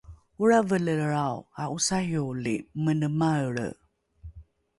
olravelelrao 0.41 1.37
a’osarioli 1.61 2.55
mene 2.83 3.07
maelre 3.19 3.67